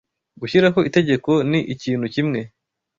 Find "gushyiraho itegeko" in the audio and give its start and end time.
0.39-1.31